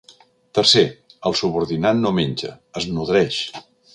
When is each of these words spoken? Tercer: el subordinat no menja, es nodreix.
Tercer: 0.59 0.83
el 1.29 1.35
subordinat 1.41 2.01
no 2.05 2.13
menja, 2.21 2.51
es 2.83 2.91
nodreix. 2.97 3.41